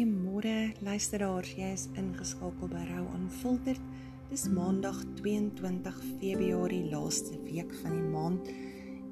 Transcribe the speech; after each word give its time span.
Goeiemôre 0.00 0.72
luisteraars, 0.80 1.50
jy 1.60 1.66
is 1.76 1.82
ingeskakel 2.00 2.70
by 2.72 2.86
Rou 2.88 3.02
Unfiltered. 3.18 3.82
Dis 4.30 4.46
Maandag 4.48 4.96
22 5.18 5.98
Februarie, 6.22 6.86
laaste 6.88 7.36
week 7.44 7.74
van 7.82 7.98
die 7.98 8.06
maand 8.08 8.48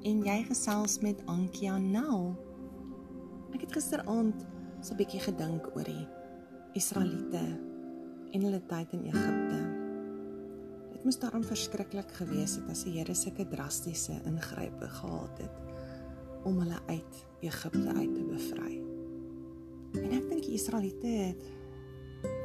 en 0.09 0.23
jy 0.25 0.39
gesels 0.47 0.97
met 1.05 1.21
Ankia 1.29 1.75
Nel. 1.77 2.33
Ek 3.53 3.67
het 3.67 3.77
gisteraand 3.77 4.41
so 4.81 4.95
'n 4.95 4.97
bietjie 4.97 5.21
gedink 5.21 5.69
oor 5.75 5.85
die 5.85 6.07
Israeliete 6.73 7.45
en 8.33 8.41
hulle 8.41 8.65
tyd 8.65 8.89
in 8.97 9.05
Egipte. 9.13 9.61
Dit 10.97 11.05
moes 11.05 11.21
daarom 11.21 11.45
verskriklik 11.45 12.17
gewees 12.17 12.55
het 12.55 12.69
as 12.69 12.83
die 12.83 12.97
Here 12.97 13.13
sulke 13.13 13.45
drastiese 13.45 14.17
ingrype 14.25 14.89
gehad 14.89 15.37
het 15.37 16.45
om 16.45 16.57
hulle 16.57 16.81
uit 16.87 17.25
Egipte 17.41 17.93
uit 17.93 18.15
te 18.15 18.23
bevry. 18.25 18.88
En 19.97 20.11
ek 20.13 20.29
dink 20.29 20.43
die 20.45 20.57
Israeliete 20.57 21.07
het 21.07 21.45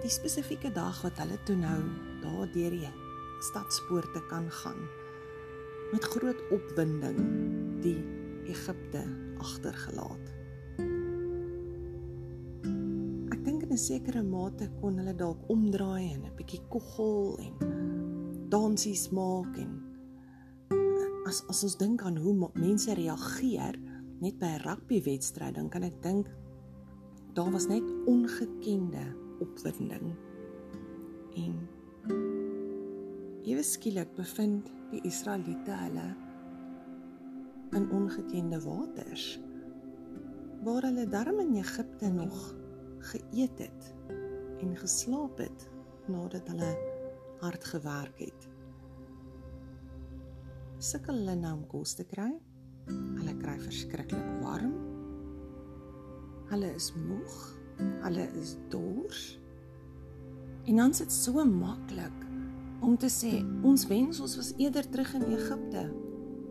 die 0.05 0.13
spesifieke 0.13 0.71
dag 0.73 1.01
wat 1.05 1.19
hulle 1.21 1.37
toe 1.49 1.57
nou 1.57 1.81
daar 2.23 2.49
deur 2.53 2.77
die 2.77 2.93
stadspoorte 3.45 4.23
kan 4.31 4.51
gaan 4.63 4.87
met 5.93 6.05
groot 6.05 6.41
opwinding 6.55 7.19
die 7.85 8.01
Egipte 8.49 9.05
agtergelaat. 9.41 10.33
Ek 13.35 13.41
dink 13.45 13.63
in 13.63 13.73
'n 13.73 13.79
sekere 13.79 14.23
mate 14.23 14.71
kon 14.81 14.99
hulle 14.99 15.15
dalk 15.15 15.49
omdraai 15.49 16.15
en 16.15 16.25
'n 16.25 16.37
bietjie 16.37 16.63
koggel 16.69 17.39
en 17.47 17.55
dansies 18.49 19.11
maak 19.11 19.57
en 19.59 19.73
as 21.27 21.45
as 21.49 21.65
ons 21.65 21.77
dink 21.77 22.03
aan 22.03 22.17
hoe 22.17 22.51
mense 22.55 22.95
reageer 22.95 23.79
net 24.21 24.39
by 24.39 24.47
'n 24.47 24.65
rugbywedstryd 24.65 25.55
dan 25.55 25.69
kan 25.69 25.83
ek 25.83 26.03
dink 26.03 26.29
daar 27.35 27.51
was 27.51 27.67
net 27.67 27.83
ongekende 28.07 29.17
opwinding. 29.39 30.15
En 31.35 31.57
ewe 33.43 33.63
skielik 33.63 34.15
bevind 34.15 34.71
die 34.93 35.01
Israeliete 35.03 35.75
hulle 35.81 36.07
in 37.75 37.91
ongekende 37.91 38.61
waters 38.63 39.41
waar 40.63 40.87
hulle 40.87 41.09
darm 41.11 41.43
in 41.43 41.59
Egipte 41.59 42.09
nog 42.09 42.55
geëet 43.11 43.59
het 43.59 43.91
en 44.63 44.77
geslaap 44.77 45.43
het 45.43 45.69
nadat 46.07 46.49
hulle 46.49 46.73
hard 47.43 47.65
gewerk 47.65 48.19
het. 48.19 48.49
Sukkel 50.79 51.19
hulle 51.19 51.35
nou 51.35 51.57
om 51.59 51.67
kos 51.67 51.99
te 51.99 52.07
kry? 52.07 52.31
Hulle 52.87 53.37
kry 53.43 53.59
verskriklik 53.67 54.35
warm 54.41 54.94
Hulle 56.55 56.71
is 56.71 56.93
moeg. 56.95 57.39
Hulle 58.05 58.29
is 58.39 58.53
dors. 58.71 59.23
En 60.65 60.77
dan 60.77 60.93
sit 60.95 61.13
so 61.13 61.43
maklik 61.45 62.21
om 62.85 62.95
te 63.01 63.09
sê 63.11 63.41
ons 63.67 63.87
wens 63.91 64.21
ons 64.23 64.37
was 64.39 64.53
eerder 64.63 64.87
terug 64.89 65.17
in 65.19 65.25
Egipte. 65.35 65.83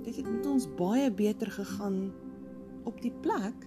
Dit 0.04 0.20
het 0.20 0.28
met 0.28 0.50
ons 0.50 0.68
baie 0.76 1.08
beter 1.08 1.54
gegaan 1.56 2.12
op 2.84 3.00
die 3.00 3.14
plek 3.24 3.64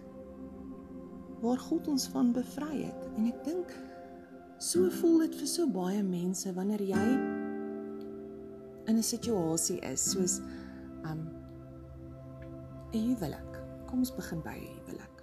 waar 1.40 1.64
God 1.70 1.88
ons 1.88 2.04
van 2.12 2.34
bevry 2.36 2.82
het. 2.82 3.08
En 3.16 3.32
ek 3.32 3.40
dink 3.48 3.72
so 4.60 4.92
voel 5.00 5.24
dit 5.24 5.40
vir 5.40 5.52
so 5.56 5.72
baie 5.72 6.04
mense 6.04 6.52
wanneer 6.52 6.84
jy 6.92 7.04
in 8.92 8.96
'n 9.00 9.02
situasie 9.02 9.80
is 9.80 10.10
soos 10.12 10.40
um 11.08 11.28
'n 12.92 13.04
huwelik. 13.08 13.52
Kom 13.88 14.04
ons 14.04 14.14
begin 14.14 14.42
by 14.44 14.58
'n 14.60 14.72
huwelik 14.76 15.15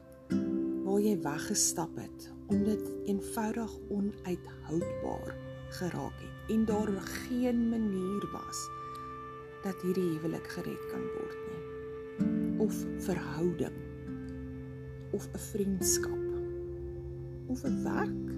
waar 0.94 1.02
jy 1.02 1.16
weggestap 1.25 1.95
het 1.97 2.25
omdat 2.53 2.81
eenvoudig 3.09 3.72
onuithoudbaar 3.89 5.31
geraak 5.70 6.20
het 6.21 6.52
en 6.54 6.65
daar 6.65 6.92
geen 7.02 7.70
manier 7.70 8.27
was 8.30 8.59
dat 9.64 9.81
hierdie 9.81 10.04
huwelik 10.11 10.48
gered 10.54 10.86
kan 10.92 11.02
word 11.15 11.39
nie. 11.49 12.59
Of 12.61 12.86
verhouding. 13.08 13.80
Of 15.11 15.27
'n 15.33 15.39
vriendskap. 15.39 16.23
Of 17.48 17.64
'n 17.64 17.83
werk. 17.83 18.30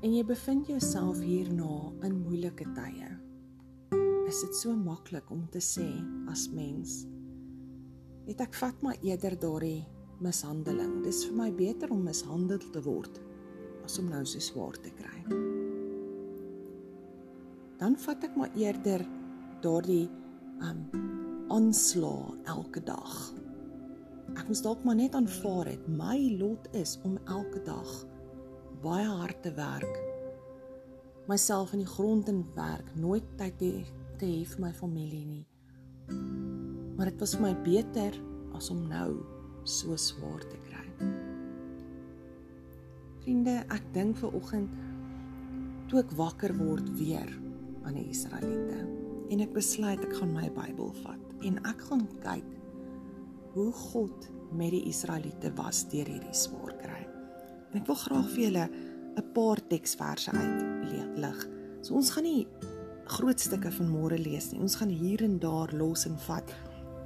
En 0.00 0.14
jy 0.14 0.24
bevind 0.24 0.66
jouself 0.66 1.20
hierna 1.20 1.92
in 2.00 2.22
moeilike 2.22 2.72
tye. 2.72 3.08
Is 4.26 4.40
dit 4.40 4.56
so 4.56 4.76
maklik 4.76 5.30
om 5.30 5.48
te 5.50 5.60
sê 5.60 5.90
as 6.26 6.48
mens 6.48 7.11
het 8.26 8.42
ek 8.44 8.54
vat 8.60 8.82
maar 8.84 8.98
eerder 9.02 9.34
daardie 9.38 9.82
mishandeling. 10.22 11.00
Dis 11.06 11.24
vir 11.26 11.38
my 11.38 11.48
beter 11.54 11.90
om 11.94 12.04
mishandel 12.06 12.62
te 12.74 12.82
word 12.84 13.18
as 13.82 13.98
om 13.98 14.10
nou 14.12 14.22
so 14.28 14.42
swaar 14.42 14.78
te 14.82 14.92
kry. 14.94 15.18
Dan 17.82 17.96
vat 17.98 18.22
ek 18.28 18.36
maar 18.38 18.54
eerder 18.58 19.02
daardie 19.64 20.06
um 20.62 20.84
aansla 21.52 22.14
elke 22.48 22.80
dag. 22.86 23.16
Ek 24.38 24.46
moet 24.48 24.62
dalk 24.64 24.86
maar 24.86 24.96
net 24.96 25.18
aanvaar 25.18 25.72
het 25.72 25.90
my 25.90 26.16
lot 26.38 26.70
is 26.78 26.94
om 27.04 27.18
elke 27.26 27.60
dag 27.66 27.90
baie 28.82 29.06
hard 29.06 29.42
te 29.42 29.52
werk. 29.58 29.98
Myself 31.30 31.74
in 31.74 31.84
die 31.84 31.90
grond 31.90 32.30
en 32.30 32.42
werk, 32.56 32.88
nooit 32.98 33.26
tyd 33.38 33.58
te, 33.58 33.74
te 34.18 34.26
hê 34.26 34.42
vir 34.54 34.64
my 34.64 34.72
familie 34.74 35.26
nie 35.26 36.51
maar 36.96 37.10
dit 37.10 37.20
was 37.20 37.34
vir 37.36 37.44
my 37.46 37.52
beter 37.64 38.16
as 38.56 38.70
om 38.70 38.82
nou 38.88 39.10
so 39.64 39.96
swaar 39.96 40.42
te 40.50 40.58
kry. 40.66 40.86
Vriende, 43.22 43.60
ek 43.70 43.84
dink 43.94 44.18
ver 44.18 44.34
oggend 44.34 44.72
toe 45.90 46.00
ek 46.02 46.14
wakker 46.18 46.54
word 46.58 46.88
weer 46.98 47.28
aan 47.86 47.98
die 47.98 48.08
Israeliete 48.10 48.80
en 49.32 49.44
ek 49.44 49.54
besluit 49.54 50.02
ek 50.02 50.16
gaan 50.18 50.34
my 50.34 50.48
Bybel 50.52 50.92
vat 51.02 51.44
en 51.46 51.58
ek 51.68 51.86
gaan 51.88 52.06
kyk 52.24 52.48
hoe 53.52 53.70
God 53.92 54.28
met 54.56 54.72
die 54.74 54.86
Israeliete 54.88 55.52
was 55.56 55.84
deur 55.92 56.08
hierdie 56.08 56.36
swaar 56.36 56.72
kry. 56.80 57.02
En 57.72 57.80
ek 57.80 57.88
wil 57.88 57.98
graag 58.00 58.28
vir 58.34 58.44
julle 58.46 58.66
'n 59.16 59.32
paar 59.34 59.60
teksverse 59.68 60.32
uitlig. 60.32 61.48
So 61.82 61.94
ons 61.94 62.10
gaan 62.10 62.24
nie 62.24 62.46
groot 63.04 63.40
stukke 63.40 63.70
van 63.70 63.88
môre 63.90 64.18
lees 64.18 64.52
nie. 64.52 64.60
Ons 64.60 64.76
gaan 64.80 64.88
hier 64.88 65.22
en 65.22 65.38
daar 65.38 65.72
los 65.74 66.06
en 66.06 66.16
vat. 66.26 66.54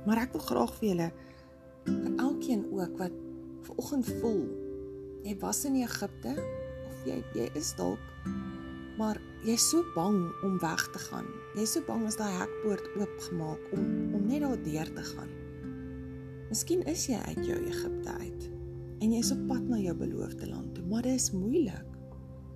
Maar 0.06 0.22
ek 0.26 0.36
wil 0.36 0.44
graag 0.46 0.74
vir 0.78 0.88
julle 0.88 1.10
vir 1.86 2.12
elkeen 2.22 2.66
ook 2.72 2.98
wat 2.98 3.14
ver 3.66 3.82
oggend 3.82 4.08
voel 4.20 4.44
jy 5.26 5.34
was 5.42 5.64
in 5.66 5.78
Egipte 5.82 6.34
of 6.86 7.06
jy 7.06 7.18
jy 7.34 7.46
is 7.58 7.72
dalk 7.78 8.02
maar 8.96 9.18
jy's 9.44 9.64
so 9.70 9.84
bang 9.94 10.16
om 10.42 10.56
weg 10.58 10.82
te 10.92 11.00
gaan. 11.10 11.26
Jy's 11.54 11.74
so 11.76 11.84
bang 11.84 12.06
as 12.08 12.16
daai 12.16 12.32
hekpoort 12.32 12.86
oopgemaak 12.96 13.72
om 13.76 14.14
om 14.16 14.22
net 14.28 14.40
daar 14.44 14.62
deur 14.64 14.92
te 14.96 15.04
gaan. 15.10 15.32
Miskien 16.48 16.84
is 16.88 17.04
jy 17.10 17.18
uit 17.28 17.42
jou 17.44 17.58
Egipte 17.58 18.14
uit 18.22 18.46
en 19.04 19.12
jy's 19.12 19.32
op 19.34 19.42
pad 19.50 19.66
na 19.68 19.76
jou 19.82 19.92
beloofde 19.98 20.48
land 20.48 20.72
toe, 20.74 20.86
maar 20.88 21.04
dit 21.04 21.18
is 21.18 21.28
moeilik. 21.34 21.90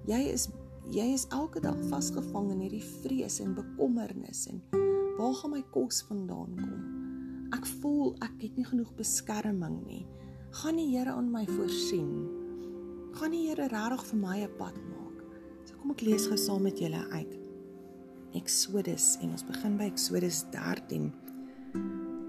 Jy 0.08 0.22
is 0.32 0.48
jy 0.90 1.10
is 1.14 1.26
elke 1.36 1.60
dag 1.62 1.76
vasgevang 1.90 2.48
in 2.54 2.64
hierdie 2.64 2.86
vrees 3.02 3.36
en 3.44 3.52
bekommernis 3.54 4.46
en 4.50 4.64
waar 5.18 5.36
gaan 5.42 5.54
my 5.58 5.62
kos 5.74 6.00
vandaan 6.08 6.56
kom? 6.56 6.99
Ek 7.54 7.66
voel 7.80 8.14
ek 8.22 8.36
het 8.44 8.56
nie 8.58 8.66
genoeg 8.66 8.90
beskerming 8.98 9.80
nie. 9.86 10.04
Gaan 10.60 10.78
die 10.78 10.88
Here 10.92 11.14
aan 11.14 11.30
my 11.32 11.44
voorsien? 11.48 12.12
Gaan 13.18 13.34
die 13.34 13.48
Here 13.48 13.68
regtig 13.72 14.04
vir 14.10 14.18
my 14.18 14.36
'n 14.44 14.56
pad 14.58 14.76
maak? 14.90 15.24
So 15.64 15.74
kom 15.80 15.90
ek 15.90 16.02
lees 16.02 16.26
gou 16.26 16.36
saam 16.36 16.62
met 16.62 16.78
julle 16.78 17.02
uit. 17.10 17.38
Eksodus 18.34 19.18
en 19.22 19.30
ons 19.30 19.46
begin 19.46 19.76
by 19.76 19.84
Eksodus 19.84 20.44
13 20.50 21.12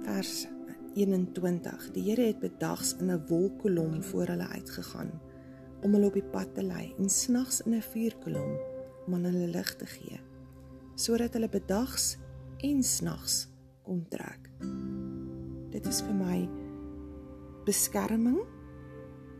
vers 0.04 0.48
21. 0.96 1.92
Die 1.94 2.04
Here 2.04 2.22
het 2.22 2.40
bedags 2.40 2.96
in 2.98 3.12
'n 3.12 3.28
wolkkolom 3.28 4.04
voor 4.04 4.28
hulle 4.28 4.48
uitgegaan 4.48 5.12
om 5.82 5.94
hulle 5.94 6.08
op 6.08 6.14
die 6.14 6.32
pad 6.32 6.54
te 6.56 6.64
lei 6.64 6.94
en 6.98 7.10
snags 7.10 7.62
in 7.62 7.74
'n 7.74 7.82
vuurkolom 7.82 8.58
om 9.06 9.14
aan 9.14 9.24
hulle 9.24 9.48
lig 9.48 9.76
te 9.76 9.86
gee 9.86 10.20
sodat 10.96 11.34
hulle 11.34 11.50
bedags 11.50 12.18
en 12.58 12.84
snags 12.84 13.48
kon 13.84 14.06
trek. 14.10 14.41
Dit 15.82 15.90
is 15.90 16.04
vir 16.06 16.14
my 16.14 16.40
beskerming 17.66 18.38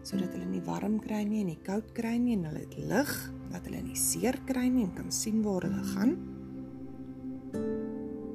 sodat 0.02 0.34
hulle 0.34 0.48
nie 0.50 0.64
warm 0.66 0.96
kry 0.98 1.20
nie 1.30 1.44
en 1.44 1.52
nie 1.52 1.60
koud 1.62 1.92
kry 1.94 2.16
nie 2.18 2.34
en 2.34 2.48
hulle 2.50 2.64
het 2.64 2.78
lig 2.90 3.12
dat 3.52 3.68
hulle 3.70 3.84
nie 3.86 3.98
seer 4.00 4.40
kry 4.48 4.66
nie 4.74 4.88
en 4.88 4.96
kan 4.96 5.12
sien 5.14 5.44
waar 5.46 5.68
hulle 5.68 5.84
gaan. 5.92 6.16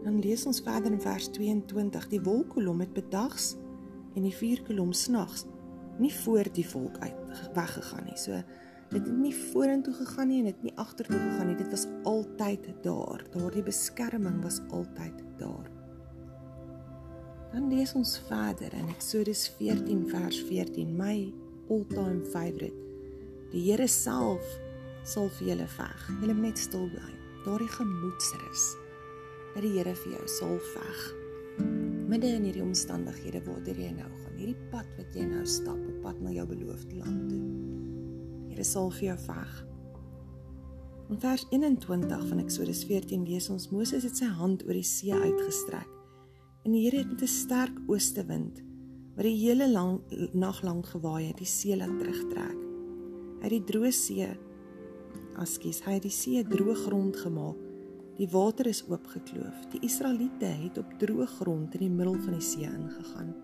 Dan 0.04 0.20
lees 0.22 0.46
ons 0.46 0.62
verder 0.62 0.94
in 0.94 1.02
vers 1.02 1.26
22: 1.34 2.06
Die 2.14 2.22
wolkkolom 2.22 2.84
het 2.84 2.94
bedags 2.94 3.56
en 4.14 4.22
die 4.22 4.34
vuurkolom 4.38 4.94
snags 4.94 5.42
nie 5.98 6.12
voor 6.22 6.46
die 6.54 6.66
volk 6.68 7.00
uit 7.02 7.50
weggegaan 7.56 8.06
nie. 8.06 8.18
So 8.20 8.38
dit 8.92 9.02
het 9.02 9.16
nie 9.18 9.34
vorentoe 9.34 9.96
gegaan 9.98 10.30
nie 10.30 10.44
en 10.44 10.52
dit 10.52 10.68
nie 10.68 10.76
agtertoe 10.78 11.18
gegaan 11.18 11.50
nie. 11.50 11.58
Dit 11.58 11.74
was 11.74 11.88
altyd 12.06 12.70
daar. 12.86 13.26
Daardie 13.34 13.66
beskerming 13.66 14.38
was 14.46 14.62
altyd 14.70 15.24
daar. 15.42 15.75
Dan 17.56 17.70
lees 17.72 17.94
ons 17.96 18.18
verder 18.28 18.74
in 18.76 18.88
Eksodus 18.92 19.46
14 19.56 20.02
vers 20.10 20.42
14: 20.44 20.90
My 20.92 21.32
all-time 21.72 22.20
favorite. 22.28 22.76
Die 23.48 23.62
Here 23.70 23.86
self 23.88 24.44
sal 25.08 25.30
vir 25.38 25.54
julle 25.54 25.68
veg. 25.78 26.02
Julle 26.20 26.34
moet 26.36 26.50
net 26.50 26.60
stil 26.60 26.84
bly. 26.92 27.14
Daardie 27.46 27.70
gemoedsrus 27.78 28.66
dat 29.54 29.64
die 29.64 29.72
Here 29.78 29.96
vir 30.02 30.18
jou 30.18 30.28
sal 30.34 30.60
veg. 30.74 31.00
Midde 32.12 32.34
in 32.36 32.44
hierdie 32.44 32.66
omstandighede 32.66 33.40
waartoe 33.48 33.78
jy 33.86 33.94
nou 34.02 34.10
gaan, 34.10 34.36
hierdie 34.36 34.68
pad 34.68 34.92
wat 35.00 35.16
jy 35.16 35.24
nou 35.24 35.48
stap, 35.48 35.80
op 35.80 35.98
pad 36.04 36.20
na 36.20 36.36
jou 36.36 36.44
beloofde 36.52 37.00
land 37.00 37.24
toe. 37.32 37.40
Die 37.40 38.52
Here 38.52 38.68
sal 38.68 38.92
vir 39.00 39.14
jou 39.14 39.18
veg. 39.30 39.58
In 41.08 41.24
vers 41.24 41.48
21 41.56 42.28
van 42.28 42.44
Eksodus 42.44 42.84
14 42.84 43.24
lees 43.24 43.48
ons 43.48 43.70
Moses 43.72 44.04
het 44.04 44.20
sy 44.20 44.28
hand 44.44 44.68
oor 44.68 44.76
die 44.76 44.84
see 44.84 45.16
uitgestrek 45.16 45.95
en 46.66 46.74
die 46.74 46.82
Here 46.84 46.98
het 47.04 47.12
met 47.12 47.22
'n 47.22 47.30
sterk 47.30 47.76
oostewind 47.86 48.62
wat 49.16 49.24
die 49.24 49.38
hele 49.38 49.70
lang, 49.70 50.00
nag 50.32 50.62
lank 50.62 50.86
gewaai 50.86 51.28
het, 51.28 51.38
die 51.38 51.46
see 51.46 51.76
laat 51.76 51.98
terugtrek. 51.98 52.58
Hy 53.40 53.48
het 53.48 53.50
die 53.50 53.64
droë 53.64 53.92
see, 53.92 54.28
askies, 55.36 55.80
hy 55.86 55.92
het 55.92 56.02
die 56.02 56.10
see 56.10 56.42
droë 56.44 56.74
grond 56.74 57.16
gemaak 57.16 57.56
Die 58.16 58.28
water 58.32 58.64
is 58.66 58.80
oopgekloof. 58.88 59.66
Die 59.74 59.82
Israeliete 59.84 60.48
het 60.48 60.78
op 60.80 60.92
droë 61.00 61.26
grond 61.34 61.74
in 61.76 61.82
die 61.84 61.92
middel 61.92 62.14
van 62.24 62.38
die 62.38 62.44
see 62.44 62.64
ingegaan. 62.64 63.34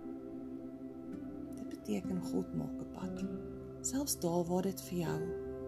Dit 1.59 1.67
beteken 1.75 2.23
God 2.31 2.55
maak 2.57 2.79
'n 2.81 2.89
pad. 2.95 3.25
Selfs 3.83 4.17
daar 4.21 4.45
waar 4.49 4.63
dit 4.63 4.81
vir 4.89 4.99
jou 4.99 5.19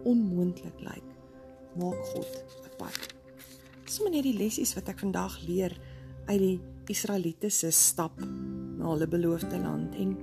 onmoontlik 0.03 0.79
lyk, 0.79 1.09
maak 1.75 2.01
God 2.13 2.45
'n 2.65 2.75
pad. 2.77 3.13
Dis 3.85 3.99
maar 3.99 4.11
net 4.11 4.23
die 4.23 4.37
lessies 4.37 4.73
wat 4.73 4.89
ek 4.89 4.99
vandag 4.99 5.37
leer 5.47 5.77
uit 6.25 6.39
die 6.39 6.59
Israeliete 6.89 7.49
se 7.49 7.71
stap 7.71 8.19
na 8.21 8.89
hulle 8.91 9.07
beloofde 9.09 9.57
land 9.61 9.95
en 10.01 10.15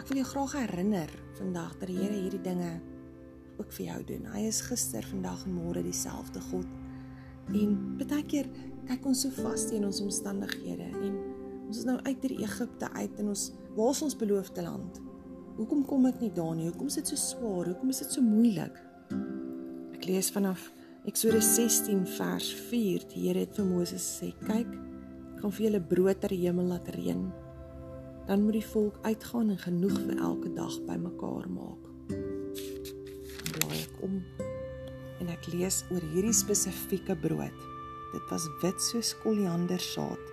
ek 0.00 0.08
wil 0.10 0.22
jou 0.22 0.28
graag 0.32 0.56
herinner 0.58 1.12
vandag 1.38 1.76
dat 1.80 1.90
die 1.90 1.98
Here 2.00 2.16
hierdie 2.16 2.42
dinge 2.42 2.72
ook 3.60 3.72
vir 3.76 3.86
jou 3.86 4.00
doen. 4.08 4.26
Hy 4.32 4.46
is 4.48 4.62
gister, 4.66 5.04
vandag 5.06 5.44
en 5.46 5.56
môre 5.56 5.82
dieselfde 5.84 6.42
God. 6.50 6.68
En 7.52 7.76
baie 8.00 8.24
keer 8.26 8.48
kyk 8.88 9.06
ons 9.06 9.24
so 9.24 9.32
vas 9.42 9.66
teen 9.70 9.86
ons 9.86 10.02
omstandighede 10.02 10.88
en 10.90 11.16
ons 11.68 11.78
is 11.78 11.88
nou 11.88 11.98
uit 12.02 12.24
hierdie 12.24 12.42
Egipte 12.44 12.90
uit 12.96 13.18
en 13.22 13.32
ons 13.32 13.48
waar 13.76 13.94
is 13.94 14.04
ons 14.08 14.18
beloofde 14.18 14.64
land? 14.64 15.00
Hoekom 15.56 15.84
kom 15.88 16.06
ek 16.08 16.20
nie 16.22 16.32
daar 16.34 16.54
nie? 16.56 16.68
Hoekom 16.70 16.88
is 16.90 16.98
dit 17.00 17.12
so 17.12 17.20
swaar? 17.20 17.68
Hoekom 17.70 17.92
is 17.92 18.00
dit 18.02 18.14
so 18.16 18.24
moeilik? 18.24 18.78
Ek 19.96 20.08
lees 20.08 20.32
vanaf 20.34 20.70
Eksodus 21.08 21.48
16 21.56 22.04
vers 22.16 22.48
4. 22.70 23.04
Die 23.10 23.26
Here 23.26 23.42
het 23.42 23.56
vir 23.58 23.66
Moses 23.66 24.04
gesê: 24.06 24.32
"Kyk, 24.46 24.70
gaan 25.42 25.52
vir 25.52 25.66
julle 25.66 25.82
brood 25.82 26.28
die 26.30 26.44
hemel 26.44 26.70
laat 26.70 26.88
reën. 26.94 27.24
Dan 28.28 28.44
moet 28.46 28.60
die 28.60 28.68
volk 28.70 29.00
uitgaan 29.02 29.50
en 29.50 29.58
genoeg 29.58 29.96
vir 30.06 30.20
elke 30.22 30.52
dag 30.54 30.76
bymekaar 30.86 31.48
maak." 31.50 31.82
Dan 32.08 33.52
blaai 33.58 33.80
ek 33.82 33.96
om 34.06 34.20
en 35.20 35.30
ek 35.30 35.50
lees 35.52 35.82
oor 35.90 36.04
hierdie 36.14 36.34
spesifieke 36.34 37.16
brood. 37.18 37.58
Dit 38.12 38.30
was 38.30 38.46
wit 38.62 38.80
soos 38.82 39.14
koriandersaad 39.22 40.30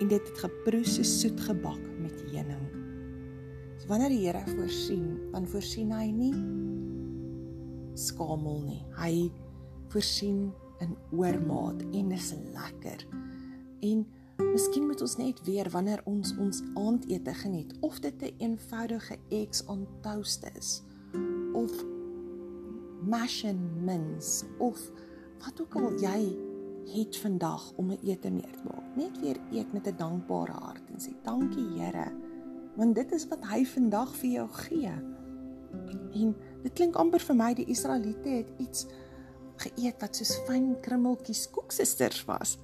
en 0.00 0.08
dit 0.08 0.28
het 0.28 0.38
geproe 0.38 0.84
so 0.84 1.04
soet 1.06 1.40
gebak 1.46 1.82
met 2.00 2.16
heuning. 2.32 2.66
So 3.78 3.88
wanneer 3.88 4.12
die 4.12 4.24
Here 4.24 4.42
voorsien, 4.46 5.18
dan 5.32 5.46
voorsien 5.46 5.92
hy 5.92 6.08
nie 6.10 6.34
skamel 7.98 8.62
nie. 8.64 8.82
Hy 8.96 9.30
voorsien 9.92 10.50
in 10.80 10.96
oormaat 11.12 11.82
en 11.92 12.08
dis 12.14 12.32
lekker. 12.54 13.04
En 13.84 14.06
miskien 14.44 14.86
moet 14.86 15.00
ons 15.00 15.16
net 15.16 15.40
weer 15.44 15.70
wanneer 15.70 16.00
ons 16.04 16.34
ons 16.38 16.62
aandete 16.74 17.34
geniet 17.34 17.72
of 17.80 18.00
dit 18.00 18.14
'n 18.22 18.24
een 18.24 18.34
eenvoudige 18.38 19.16
eggs 19.28 19.64
on 19.66 19.86
toast 20.00 20.46
is 20.56 20.82
of 21.52 21.84
mash 23.02 23.44
and 23.44 23.82
mince 23.84 24.44
of 24.58 24.78
wat 25.38 25.60
ook 25.60 25.74
al 25.74 25.92
jy 26.00 26.36
het 26.94 27.16
vandag 27.16 27.72
om 27.76 27.90
'n 27.90 27.98
ete 28.02 28.30
mee 28.30 28.50
te 28.50 28.64
maak. 28.64 28.96
Net 28.96 29.20
weer 29.20 29.36
eet 29.52 29.72
met 29.72 29.86
'n 29.86 29.96
dankbare 29.96 30.52
hart 30.52 30.82
en 30.92 31.00
sê 31.00 31.12
dankie 31.22 31.68
Here, 31.78 32.12
want 32.74 32.94
dit 32.94 33.12
is 33.12 33.28
wat 33.28 33.44
hy 33.44 33.64
vandag 33.64 34.16
vir 34.16 34.30
jou 34.30 34.48
gee. 34.48 34.92
En 36.12 36.36
dit 36.62 36.72
klink 36.72 36.94
amper 36.94 37.20
vir 37.20 37.36
my 37.36 37.54
die 37.54 37.66
Israeliete 37.66 38.28
het 38.28 38.50
iets 38.58 38.86
geëet 39.56 40.00
wat 40.00 40.16
soos 40.16 40.36
fyn 40.46 40.80
krummeltjies 40.80 41.50
koeksisters 41.50 42.24
was. 42.24 42.58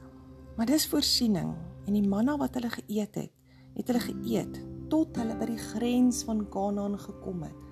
Maar 0.56 0.66
dis 0.66 0.86
voorsiening 0.88 1.52
en 1.84 1.92
die 1.92 2.08
manna 2.08 2.36
wat 2.40 2.54
hulle 2.56 2.70
geëet 2.72 3.18
het, 3.20 3.32
het 3.76 3.90
hulle 3.92 4.00
geëet 4.00 4.56
tot 4.88 5.18
hulle 5.20 5.36
by 5.36 5.50
die 5.50 5.60
grens 5.60 6.22
van 6.24 6.46
Kanaan 6.48 6.96
gekom 6.98 7.42
het. 7.44 7.62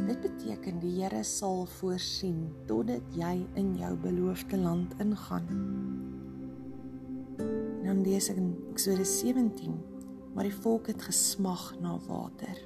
Dit 0.00 0.22
beteken 0.24 0.80
die 0.82 0.96
Here 0.96 1.22
sal 1.26 1.66
voorsien 1.78 2.48
totdat 2.66 3.14
jy 3.14 3.34
in 3.60 3.74
jou 3.78 3.92
beloofde 4.02 4.58
land 4.58 4.96
ingaan. 4.98 5.46
En 7.38 7.84
dan 7.86 8.02
lees 8.02 8.30
ek 8.32 8.40
in 8.40 8.54
Eksodus 8.72 9.12
17, 9.20 9.76
maar 10.34 10.48
die 10.48 10.56
volk 10.62 10.90
het 10.90 11.04
gesmag 11.06 11.68
na 11.84 11.98
water. 12.08 12.64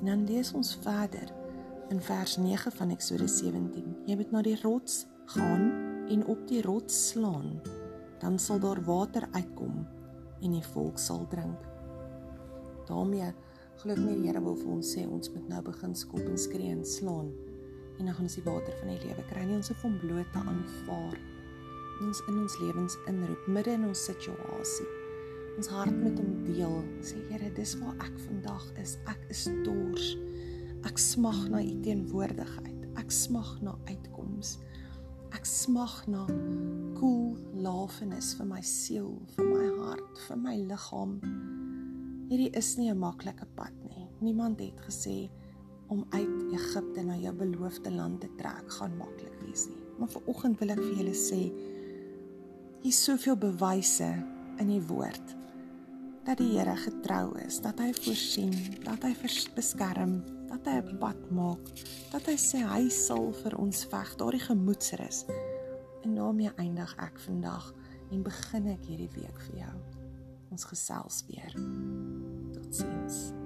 En 0.00 0.12
dan 0.12 0.24
lees 0.28 0.54
ons 0.56 0.76
verder 0.84 1.28
in 1.92 2.00
vers 2.00 2.36
9 2.40 2.72
van 2.72 2.94
Eksodus 2.96 3.36
17. 3.42 3.96
Jy 4.06 4.16
moet 4.16 4.32
na 4.32 4.42
die 4.46 4.56
rots 4.62 5.04
gaan 5.34 5.85
en 6.08 6.26
op 6.26 6.48
die 6.48 6.62
rots 6.62 7.08
slaan, 7.08 7.60
dan 8.22 8.38
sal 8.38 8.60
daar 8.62 8.80
water 8.84 9.28
uitkom 9.32 9.86
en 10.40 10.52
die 10.52 10.66
volk 10.72 10.98
sal 10.98 11.26
drink. 11.30 11.64
daarmee 12.86 13.32
glo 13.80 13.92
ek 13.92 13.98
nie 13.98 14.14
die 14.14 14.28
Here 14.28 14.40
wil 14.40 14.54
vir 14.56 14.68
ons 14.76 14.92
sê 14.94 15.02
ons 15.10 15.30
moet 15.34 15.48
nou 15.50 15.62
begin 15.66 15.94
skop 15.98 16.22
en 16.22 16.38
skree 16.38 16.70
en 16.70 16.84
slaan 16.86 17.32
en 17.98 18.06
dan 18.06 18.14
gaan 18.14 18.28
ons 18.28 18.36
die 18.38 18.44
water 18.46 18.76
van 18.78 18.92
die 18.92 19.08
lewe 19.08 19.24
kry. 19.30 19.42
Nie 19.48 19.56
ons 19.56 19.70
hoef 19.72 19.82
hom 19.82 19.96
bloot 20.02 20.30
te 20.32 20.42
aanvaar. 20.52 21.16
Ons 22.04 22.20
in 22.28 22.38
ons 22.42 22.56
lewens 22.60 22.96
inroep 23.08 23.46
midde 23.48 23.72
in 23.72 23.86
ons 23.88 24.04
situasie. 24.04 24.88
Ons 25.56 25.70
hart 25.72 25.96
met 25.96 26.18
hom 26.20 26.34
deel. 26.44 26.76
Sê 27.00 27.20
Here 27.30 27.48
dis 27.56 27.72
waar 27.80 27.96
ek 28.04 28.18
vandag 28.26 28.66
is. 28.82 28.98
Ek 29.08 29.22
is 29.32 29.46
dors. 29.64 30.10
Ek 30.86 31.00
smag 31.00 31.46
na 31.52 31.64
u 31.64 31.72
teenwoordigheid. 31.86 32.84
Ek 33.00 33.12
smag 33.12 33.56
na 33.64 33.74
uitkoms 33.88 34.58
ek 35.34 35.46
smag 35.46 36.06
na 36.06 36.26
koel 36.26 36.98
cool 36.98 37.62
lafenis 37.66 38.34
vir 38.38 38.46
my 38.46 38.62
siel 38.62 39.14
vir 39.36 39.50
my 39.50 39.66
hart 39.82 40.24
vir 40.28 40.36
my 40.36 40.56
liggaam 40.56 41.20
Hierdie 42.26 42.50
is 42.58 42.76
nie 42.76 42.90
'n 42.90 42.98
maklike 42.98 43.46
pad 43.54 43.74
nie. 43.86 44.08
Niemand 44.20 44.58
het 44.58 44.80
gesê 44.82 45.30
om 45.88 46.04
uit 46.10 46.52
Egipte 46.52 47.02
na 47.04 47.16
jou 47.16 47.32
beloofde 47.32 47.90
land 47.90 48.20
te 48.20 48.28
trek 48.36 48.66
gaan 48.72 48.96
maklik 48.96 49.36
wees 49.46 49.68
nie. 49.68 49.84
Maar 49.98 50.08
vir 50.08 50.22
oggend 50.26 50.58
wil 50.58 50.70
ek 50.70 50.78
vir 50.78 50.96
julle 50.96 51.14
sê 51.14 51.52
hier's 52.82 53.04
soveel 53.04 53.36
bewyse 53.36 54.10
in 54.58 54.66
die 54.66 54.82
woord 54.82 55.36
dat 56.24 56.38
die 56.38 56.58
Here 56.58 56.76
getrou 56.76 57.38
is, 57.38 57.60
dat 57.60 57.78
hy 57.78 57.92
voorsien, 57.94 58.50
dat 58.82 59.02
hy 59.02 59.14
beskerm, 59.54 60.24
dat 60.48 60.64
hy 60.64 60.76
'n 60.80 60.98
pad 60.98 61.30
maak, 61.30 61.64
dat 62.12 62.26
hy 62.26 62.36
sê 62.36 62.62
hy 62.66 62.88
sal 62.88 63.32
vir 63.32 63.56
ons 63.58 63.84
veg, 63.84 64.16
daardie 64.16 64.40
gemoedsrus. 64.40 65.24
En 66.02 66.14
daarmee 66.14 66.50
eindig 66.56 66.96
ek 66.98 67.18
vandag 67.18 67.74
en 68.10 68.22
begin 68.22 68.66
ek 68.66 68.84
hierdie 68.84 69.10
week 69.14 69.40
vir 69.48 69.56
jou. 69.56 69.76
Ons 70.50 70.64
gesels 70.64 71.24
weer. 71.26 71.52
Totsiens. 72.52 73.45